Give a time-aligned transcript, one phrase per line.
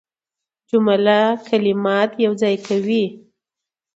[0.69, 3.05] جمله کلمات یوځای کوي.